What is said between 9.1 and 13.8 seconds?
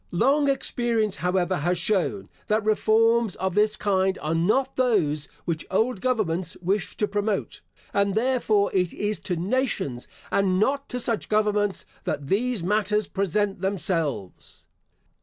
to nations, and not to such governments, that these matters present